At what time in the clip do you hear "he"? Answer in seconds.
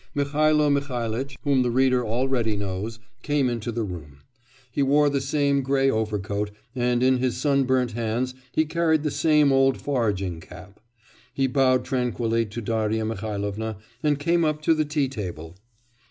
4.71-4.81, 8.51-8.65, 11.35-11.45